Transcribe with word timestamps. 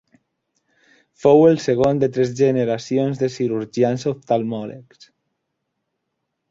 Fou 1.25 1.43
el 1.49 1.59
segon 1.65 2.01
de 2.05 2.09
tres 2.15 2.33
generacions 2.41 3.23
de 3.25 3.31
cirurgians 3.37 4.09
oftalmòlegs. 4.15 5.09